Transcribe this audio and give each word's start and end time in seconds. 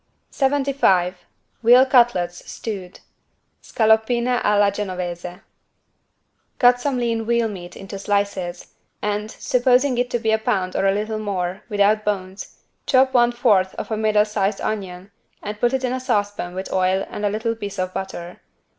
75 0.31 1.27
VEAL 1.61 1.85
CUTLETS 1.85 2.51
STEWED 2.51 3.01
(Scaloppine 3.61 4.41
alla 4.43 4.71
Genovese) 4.71 5.41
Cut 6.57 6.81
some 6.81 6.97
lean 6.97 7.23
veal 7.27 7.47
meat 7.47 7.75
into 7.75 7.99
slices 7.99 8.73
and, 9.03 9.29
supposing 9.29 9.99
it 9.99 10.23
be 10.23 10.31
a 10.31 10.39
pound 10.39 10.75
or 10.75 10.87
a 10.87 10.91
little 10.91 11.19
more, 11.19 11.61
without 11.69 12.03
bones, 12.03 12.57
chop 12.87 13.13
one 13.13 13.31
fourth 13.31 13.75
of 13.75 13.91
a 13.91 13.95
middle 13.95 14.25
sized 14.25 14.59
onion 14.59 15.11
and 15.43 15.59
put 15.59 15.71
it 15.71 15.83
in 15.83 15.93
a 15.93 15.99
saucepan 15.99 16.55
with 16.55 16.73
oil 16.73 17.05
and 17.07 17.23
a 17.23 17.29
little 17.29 17.53
piece 17.53 17.77
of 17.77 17.93
butter. 17.93 18.41